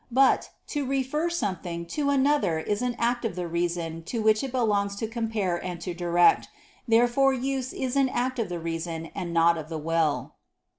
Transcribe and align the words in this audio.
But 0.09 0.49
"to 0.69 0.83
refer" 0.83 1.29
something 1.29 1.85
to 1.93 2.09
another 2.09 2.57
is 2.57 2.81
an 2.81 2.95
act 2.97 3.23
of 3.23 3.35
the 3.35 3.47
reason 3.47 4.01
to 4.05 4.19
which 4.19 4.43
it 4.43 4.51
belongs 4.51 4.95
to 4.95 5.07
compare 5.07 5.63
and 5.63 5.79
to 5.81 5.93
direct. 5.93 6.49
Therefore 6.87 7.33
use 7.35 7.71
is 7.71 7.95
an 7.95 8.09
act 8.09 8.39
of 8.39 8.49
the 8.49 8.59
reason 8.59 9.11
and 9.13 9.31
not 9.31 9.59
of 9.59 9.69
the 9.69 9.77
will. 9.77 10.33